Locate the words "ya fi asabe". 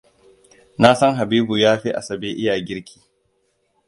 1.63-2.29